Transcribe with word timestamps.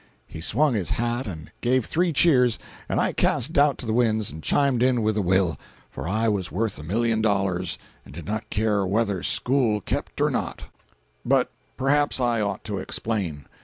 He 0.25 0.41
swung 0.41 0.73
his 0.73 0.89
hat 0.89 1.27
and 1.27 1.51
gave 1.61 1.85
three 1.85 2.11
cheers, 2.11 2.57
and 2.89 2.99
I 2.99 3.13
cast 3.13 3.53
doubt 3.53 3.77
to 3.77 3.85
the 3.85 3.93
winds 3.93 4.31
and 4.31 4.41
chimed 4.41 4.81
in 4.81 5.03
with 5.03 5.15
a 5.15 5.21
will. 5.21 5.59
For 5.91 6.09
I 6.09 6.27
was 6.27 6.51
worth 6.51 6.79
a 6.79 6.83
million 6.83 7.21
dollars, 7.21 7.77
and 8.03 8.11
did 8.11 8.25
not 8.25 8.49
care 8.49 8.83
"whether 8.83 9.21
school 9.21 9.79
kept 9.79 10.19
or 10.19 10.31
not!" 10.31 10.57
280.jpg 10.57 10.63
(50K) 10.63 10.69
But 11.25 11.51
perhaps 11.77 12.19
I 12.19 12.41
ought 12.41 12.63
to 12.63 12.79
explain. 12.79 13.45